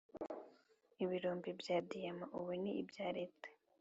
[1.03, 3.47] ibirombe bya diyama Ubu ni ibya leta